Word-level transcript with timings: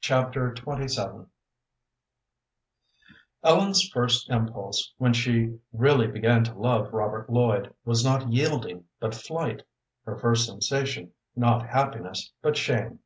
Chapter 0.00 0.52
XXVII 0.56 1.26
Ellen's 3.44 3.88
first 3.90 4.28
impulse, 4.28 4.92
when 4.98 5.12
she 5.12 5.60
really 5.72 6.08
began 6.08 6.42
to 6.42 6.58
love 6.58 6.92
Robert 6.92 7.30
Lloyd, 7.30 7.72
was 7.84 8.04
not 8.04 8.32
yielding, 8.32 8.86
but 8.98 9.14
flight; 9.14 9.62
her 10.06 10.16
first 10.18 10.44
sensation, 10.46 11.12
not 11.36 11.68
happiness, 11.68 12.32
but 12.42 12.56
shame. 12.56 12.98